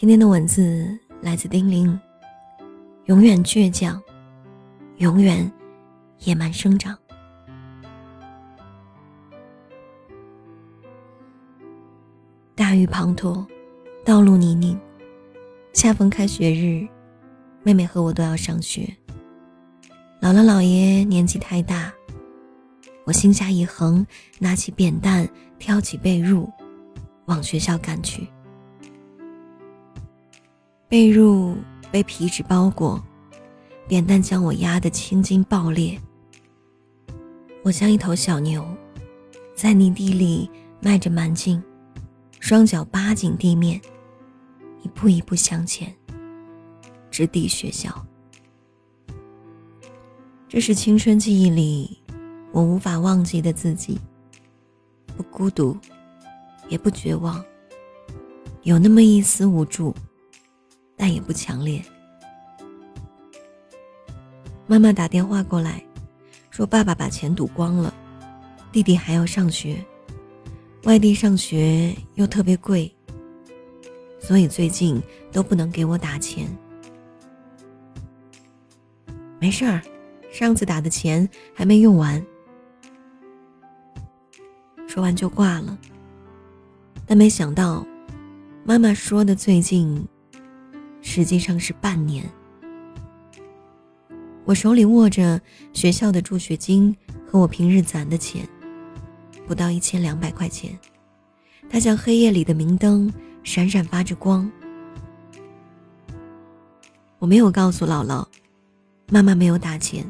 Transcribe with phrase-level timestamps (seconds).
[0.00, 2.00] 今天的文字来自丁玲，
[3.04, 4.02] 永远倔强，
[4.96, 5.52] 永远
[6.20, 6.96] 野蛮生长。
[12.54, 13.46] 大雨滂沱，
[14.02, 14.74] 道路泥泞，
[15.74, 16.88] 恰逢开学日，
[17.62, 18.88] 妹妹和我都要上学。
[20.22, 21.92] 姥姥姥爷年纪太大，
[23.04, 24.06] 我心下一横，
[24.38, 26.50] 拿起扁担，挑起被褥，
[27.26, 28.26] 往学校赶去。
[30.90, 31.54] 被褥
[31.92, 33.00] 被皮纸包裹，
[33.86, 35.96] 扁担将我压得青筋爆裂。
[37.62, 38.66] 我像一头小牛，
[39.54, 41.62] 在泥地里迈着蛮劲，
[42.40, 43.80] 双脚扒紧地面，
[44.82, 45.94] 一步一步向前，
[47.08, 48.04] 直抵学校。
[50.48, 52.02] 这是青春记忆里
[52.50, 53.96] 我无法忘记的自己，
[55.16, 55.78] 不孤独，
[56.68, 57.40] 也不绝望，
[58.64, 59.94] 有那么一丝无助，
[61.00, 61.82] 但也不强烈。
[64.66, 65.82] 妈妈打电话过来，
[66.50, 67.94] 说爸爸把钱赌光了，
[68.70, 69.82] 弟弟还要上学，
[70.84, 72.94] 外地上学又特别贵，
[74.18, 75.00] 所以最近
[75.32, 76.46] 都不能给我打钱。
[79.38, 79.80] 没事儿。
[80.30, 82.24] 上次打的钱还没用完，
[84.86, 85.76] 说完就挂了。
[87.04, 87.84] 但没想到，
[88.64, 90.06] 妈妈说的最近，
[91.02, 92.24] 实际上是半年。
[94.44, 95.40] 我手里握着
[95.72, 98.48] 学校的助学金和我平日攒的钱，
[99.46, 100.76] 不到一千两百块钱，
[101.68, 103.12] 它像黑夜里的明灯，
[103.44, 104.50] 闪闪发着光。
[107.18, 108.26] 我没有告诉姥姥，
[109.10, 110.04] 妈妈没有打钱。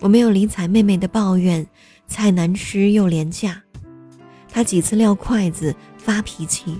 [0.00, 1.66] 我没有理睬妹妹的抱怨，
[2.06, 3.62] 菜难吃又廉价，
[4.52, 6.78] 她几次撂筷子发脾气，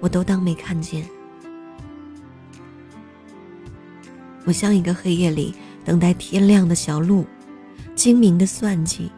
[0.00, 1.04] 我都当没看见。
[4.44, 7.26] 我像一个黑夜里等待天亮的小鹿，
[7.94, 9.10] 精明的算计，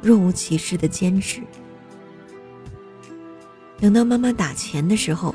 [0.00, 1.42] 若无其事的坚持。
[3.78, 5.34] 等到妈妈打钱的时候，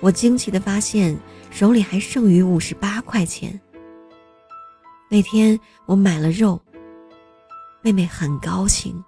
[0.00, 1.16] 我惊奇的发现
[1.50, 3.60] 手里还剩余五十八块钱。
[5.08, 6.60] 那天我买了肉，
[7.82, 9.04] 妹妹很高兴。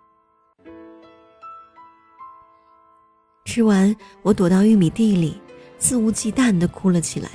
[3.44, 5.41] 吃完，我躲到玉米地里，
[5.78, 7.31] 肆无忌惮的哭了起来。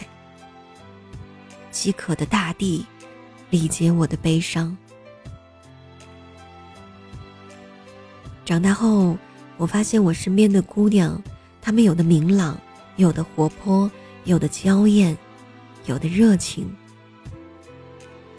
[1.77, 2.83] 饥渴的大地，
[3.51, 4.75] 理解我的悲伤。
[8.43, 9.15] 长大后，
[9.57, 11.21] 我发现我身边的姑娘，
[11.61, 12.59] 她们有的明朗，
[12.95, 13.89] 有的活泼，
[14.23, 15.15] 有的娇艳，
[15.85, 16.67] 有的热情。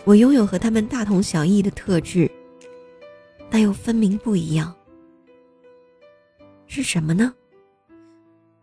[0.03, 2.29] 我拥有和他们大同小异的特质，
[3.49, 4.75] 但又分明不一样。
[6.67, 7.33] 是什么呢？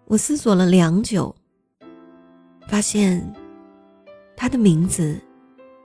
[0.03, 1.33] 我思索了良久，
[2.67, 3.33] 发现
[4.35, 5.19] 他的名字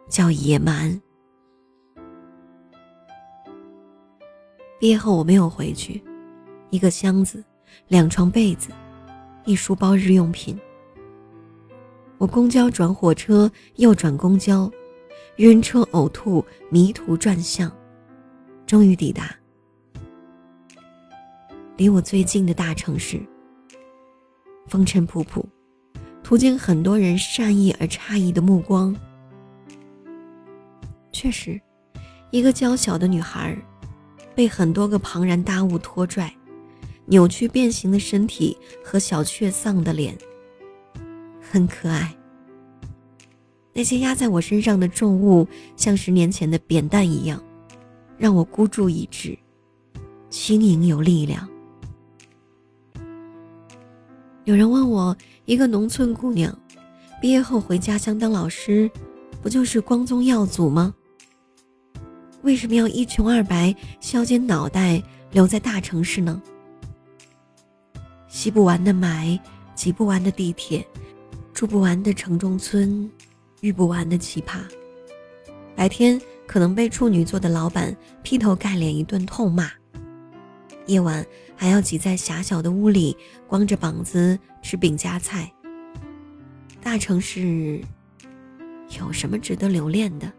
[0.08, 1.00] 叫野蛮。
[4.78, 6.02] 毕业后我没有回去，
[6.70, 7.44] 一个箱子，
[7.88, 8.70] 两床被子，
[9.44, 10.58] 一书包日用品。
[12.18, 14.70] 我公交转火车，又转公交。
[15.36, 17.70] 晕车、呕吐、迷途转向，
[18.66, 19.34] 终于抵达
[21.78, 23.18] 离我最近的大城市。
[24.66, 25.42] 风尘仆仆，
[26.30, 28.94] 途经很多人善意而诧异的目光。
[31.10, 31.60] 确实，
[32.30, 33.58] 一个娇小的女孩，
[34.32, 36.32] 被很多个庞然大物拖拽，
[37.06, 40.16] 扭曲变形的身体和小却丧的脸，
[41.42, 42.14] 很可爱。
[43.72, 47.42] 那些压在我身上的重物，像十年前的扁担一样，
[48.16, 49.36] 让我孤注一掷，
[50.28, 51.49] 轻盈有力量。
[54.50, 56.52] 有人问我，一个农村姑娘，
[57.20, 58.90] 毕业后回家乡当老师，
[59.40, 60.92] 不就是光宗耀祖吗？
[62.42, 65.00] 为什么要一穷二白，削尖脑袋
[65.30, 66.42] 留在大城市呢？
[68.26, 69.38] 吸不完的霾，
[69.76, 70.84] 挤不完的地铁，
[71.54, 73.08] 住不完的城中村。
[73.60, 74.58] 遇不完的奇葩，
[75.76, 79.70] 白天可能被处女座的老板劈头盖脸一顿痛骂，
[80.90, 83.16] 夜晚还要挤在狭小的屋里，
[83.46, 85.48] 光着膀子吃饼夹菜。
[86.82, 87.80] 大城市
[88.98, 90.32] 有什么值得留恋的？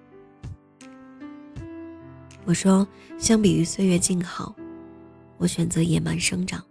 [2.43, 2.85] 我说，
[3.17, 4.53] 相比于岁月静好，
[5.37, 6.61] 我选择野蛮生长。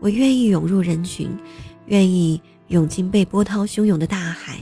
[0.00, 1.30] 我愿意涌入人群，
[1.86, 4.58] 愿意涌进被波涛汹涌的大海。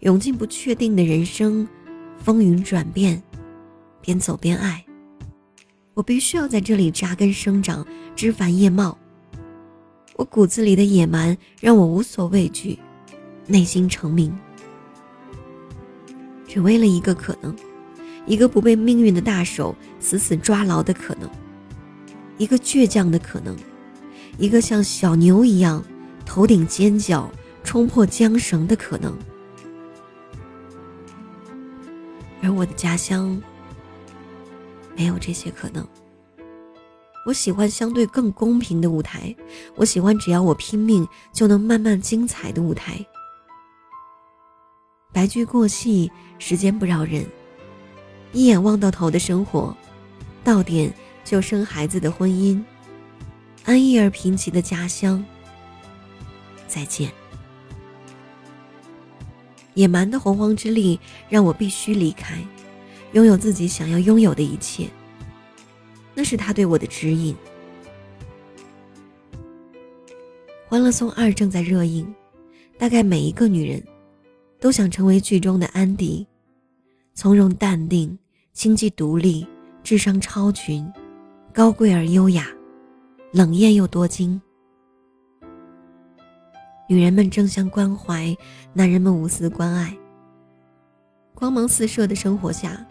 [0.00, 1.68] 涌进不确定的人生，
[2.16, 3.22] 风云转变，
[4.00, 4.82] 边走边爱。
[5.98, 7.84] 我必须要在这里扎根生长，
[8.14, 8.96] 枝繁叶茂。
[10.14, 12.78] 我骨子里的野蛮让我无所畏惧，
[13.48, 14.32] 内心成名。
[16.46, 17.52] 只为了一个可能，
[18.26, 21.28] 一个不被命运的大手死死抓牢的可能，
[22.36, 23.56] 一个倔强的可能，
[24.38, 25.82] 一个像小牛一样
[26.24, 27.28] 头顶尖角
[27.64, 29.18] 冲破缰绳的可能。
[32.40, 33.42] 而我的家乡
[34.98, 35.86] 没有这些可能。
[37.24, 39.34] 我喜欢相对更公平的舞台，
[39.76, 42.98] 我喜欢只要我拼命就能慢慢精彩的舞台。
[45.12, 46.10] 白驹过隙，
[46.40, 47.24] 时间不饶人。
[48.32, 49.76] 一眼望到头的生活，
[50.42, 50.92] 到点
[51.24, 52.60] 就生孩子的婚姻，
[53.64, 55.24] 安逸而贫瘠的家乡。
[56.66, 57.12] 再见。
[59.74, 60.98] 野蛮的洪荒之力
[61.28, 62.42] 让我必须离开，
[63.12, 64.88] 拥有自己想要拥有的一切。
[66.14, 67.34] 那是他对我的指引。
[70.68, 72.14] 《欢乐颂二》正在热映，
[72.76, 73.82] 大概每一个女人。
[74.60, 76.26] 都想成为剧中的安迪，
[77.14, 78.18] 从容淡定、
[78.52, 79.46] 经济独立、
[79.84, 80.84] 智商超群、
[81.54, 82.48] 高贵而优雅、
[83.32, 84.42] 冷艳又多金。
[86.88, 88.36] 女人们争相关怀，
[88.72, 89.96] 男人们无私关爱。
[91.34, 92.84] 光芒四射的生活下，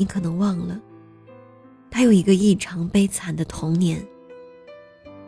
[0.00, 0.80] 你可能忘了，
[1.90, 4.02] 他有一个异常悲惨的童年。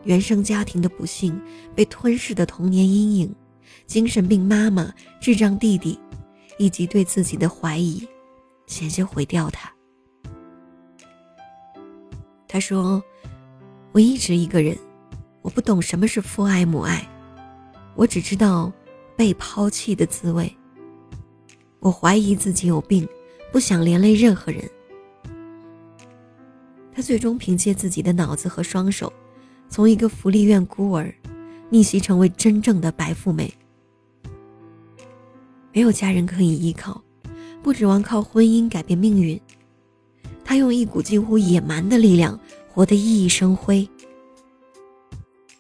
[0.05, 1.39] 原生家庭的不幸，
[1.75, 3.35] 被吞噬的童年阴影。
[3.87, 4.91] 精神病妈妈、
[5.21, 5.99] 智障弟弟，
[6.57, 8.09] 以及对自己的怀疑，
[8.67, 9.71] 险些毁掉他。
[12.49, 13.03] 他说
[13.93, 14.75] ：“我一直一个人，
[15.43, 17.07] 我不懂什么是父爱母爱，
[17.95, 18.73] 我只知道
[19.17, 20.51] 被抛弃的滋味。
[21.79, 23.07] 我怀疑自己有病，
[23.53, 24.69] 不想连累任何人。”
[26.95, 29.13] 他最终凭借自己的脑子和双手，
[29.69, 31.15] 从一个福利院孤儿，
[31.71, 33.53] 逆袭成为真正的白富美。
[35.73, 37.03] 没有家人可以依靠，
[37.63, 39.41] 不指望靠婚姻改变命运。
[40.45, 42.39] 他用一股近乎野蛮的力量，
[42.69, 43.89] 活得熠熠生辉。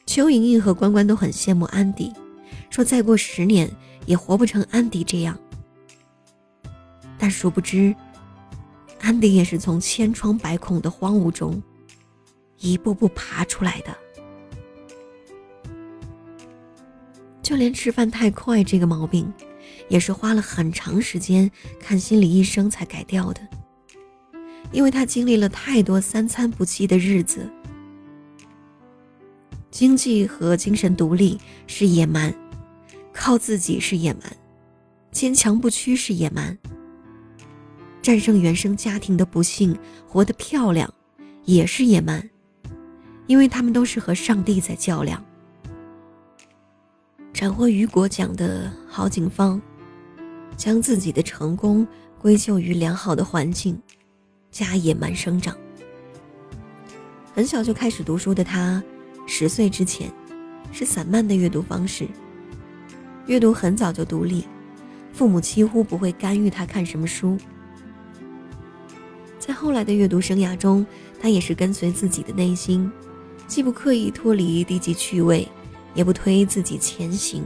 [0.04, 2.12] 邱莹莹和关关都很羡慕安迪，
[2.68, 3.70] 说再过十年
[4.04, 5.38] 也活不成安迪这样。
[7.22, 7.94] 但殊不知，
[9.00, 11.62] 安迪也是从千疮百孔的荒芜中，
[12.58, 13.96] 一步步爬出来的。
[17.40, 19.32] 就连吃饭太快这个毛病。
[19.88, 23.40] 也是花了很长时间看心理医生才改掉的，
[24.72, 27.48] 因为他经历了太多三餐不继的日子。
[29.70, 32.34] 经济和精神独立是野蛮，
[33.12, 34.22] 靠自己是野蛮，
[35.10, 36.56] 坚强不屈是野蛮。
[38.02, 39.74] 战胜原生家庭的不幸，
[40.06, 40.92] 活得漂亮，
[41.44, 42.28] 也是野蛮，
[43.26, 45.24] 因为他们都是和上帝在较量。
[47.32, 49.60] 斩获雨果奖的郝景芳。
[50.54, 51.84] 将自己的成功
[52.20, 53.76] 归咎于良好的环境，
[54.50, 55.56] 加野蛮生长。
[57.34, 58.80] 很小就开始读书的他，
[59.26, 60.12] 十岁之前
[60.70, 62.06] 是散漫的阅读方式，
[63.26, 64.46] 阅读很早就独立，
[65.12, 67.36] 父母几乎不会干预他看什么书。
[69.52, 70.84] 在后来的阅读生涯中，
[71.20, 72.90] 他也是跟随自己的内心，
[73.46, 75.46] 既不刻意脱离低级趣味，
[75.94, 77.44] 也不推自己前行。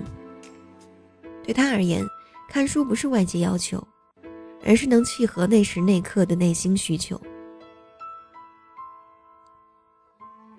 [1.42, 2.07] 对他而言。
[2.49, 3.85] 看书不是外界要求，
[4.64, 7.21] 而是能契合那时那刻的内心需求。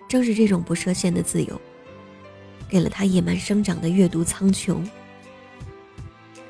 [0.06, 1.58] 正是这种不设限的自由，
[2.68, 4.86] 给了他野蛮生长的阅读苍穹。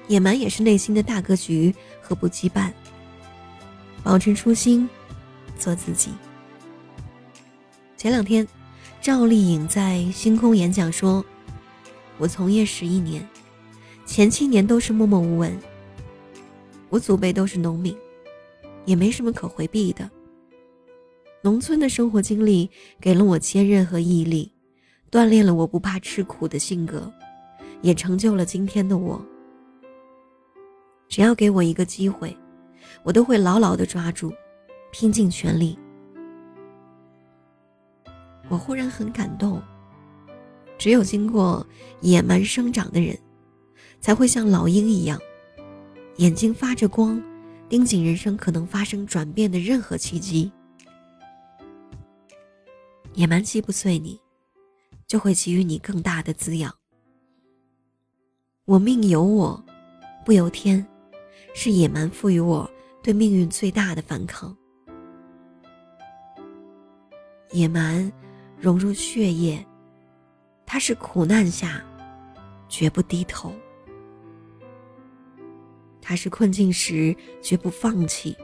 [0.09, 2.73] 野蛮也是内心的大格局和不羁绊。
[4.03, 4.89] 保持初心，
[5.59, 6.11] 做自己。
[7.97, 8.47] 前两天，
[9.01, 11.25] 赵丽颖在星空演讲说
[12.17, 13.27] ：“我从业十一年。”
[14.07, 15.55] 前七年都是默默无闻。
[16.89, 17.95] 我祖辈都是农民，
[18.87, 20.11] 也没什么可回避的。
[21.43, 24.51] 农村的生活经历给了我坚韧和毅力，
[25.11, 27.13] 锻炼了我不怕吃苦的性格，
[27.83, 29.23] 也成就了今天的我。
[31.09, 32.35] 只要给我一个机会，
[33.03, 34.33] 我都会牢牢的抓住，
[34.91, 35.79] 拼尽全力。
[38.49, 39.63] 我忽然很感动，
[40.79, 41.67] 只有经过
[42.01, 43.19] 野蛮生长的人。
[44.01, 45.21] 才会像老鹰一样，
[46.19, 47.21] 眼睛发着光，
[47.69, 50.53] 盯紧人生可能发生转变的任何契机。
[53.15, 54.21] 野蛮击不碎你，
[55.09, 56.73] 就会给予你更大的滋养。
[58.67, 59.65] 我命由我，
[60.25, 60.87] 不由天，
[61.53, 62.71] 是野蛮赋予我
[63.03, 64.57] 对命运最大的反抗。
[67.53, 68.13] 野蛮
[68.61, 69.65] 融入血液，
[70.67, 71.83] 他是苦难下
[72.69, 73.55] 绝不低头，
[76.03, 78.37] 他是困境时绝不放弃，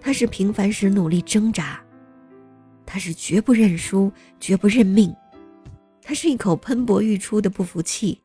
[0.00, 1.84] 他是平凡时努力挣扎，
[2.86, 5.14] 他是绝不认输、绝不认命，
[6.02, 8.22] 他是一口喷薄欲出的不服气。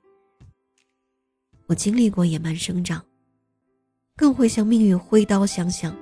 [1.68, 3.04] 我经历过野蛮生长，
[4.18, 5.94] 更会向命运挥刀相向。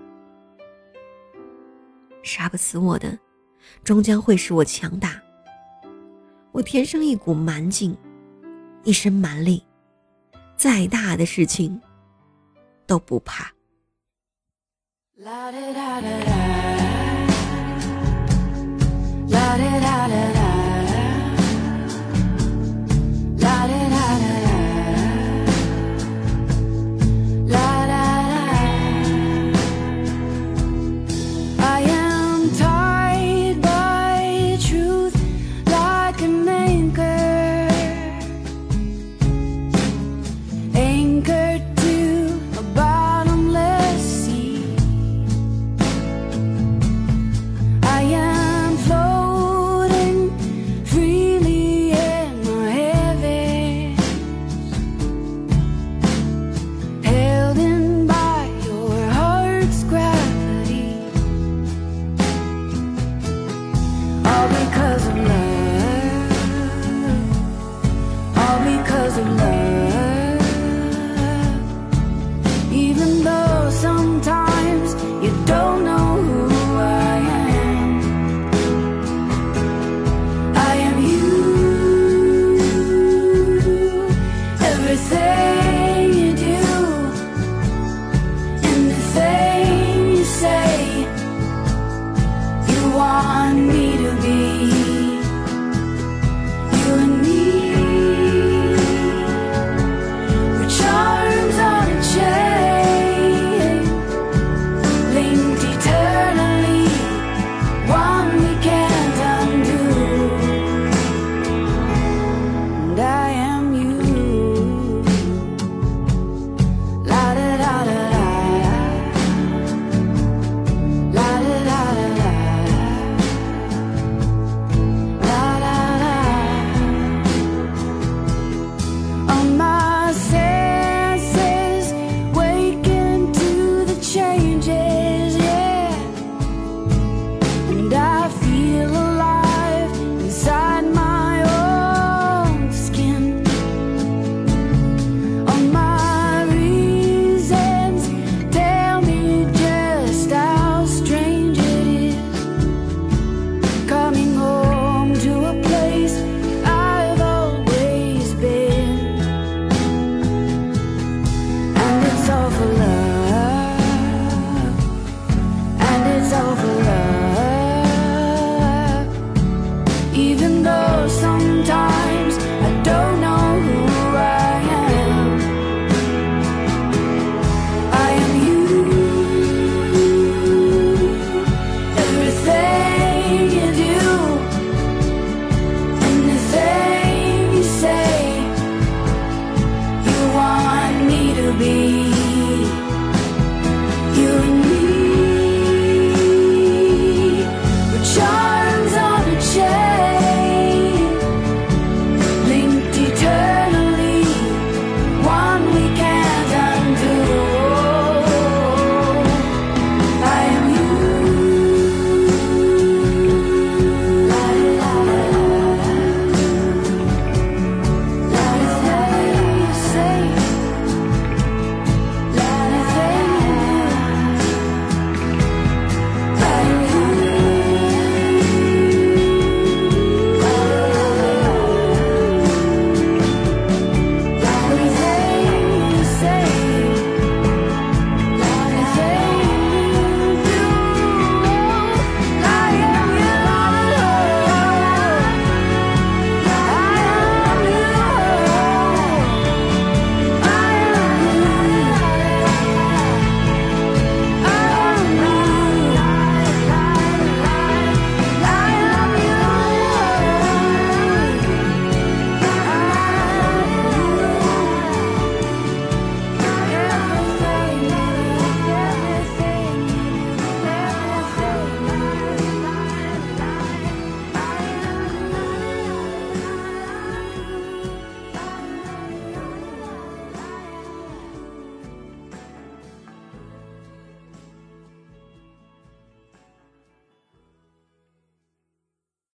[2.21, 3.17] 杀不死我的，
[3.83, 5.19] 终将会使我强大。
[6.51, 7.97] 我天生一股蛮劲，
[8.83, 9.65] 一身蛮力，
[10.55, 11.81] 再大的事情
[12.85, 13.51] 都不怕。
[15.15, 16.09] 啦啦啦啦
[19.29, 20.42] 啦啦啦啦啦